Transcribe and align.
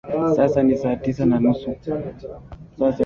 Sasa 0.35 0.59
ni 0.63 0.75
saa 0.77 0.99
sita 1.03 1.23
na 1.25 1.37
nusu. 1.43 1.69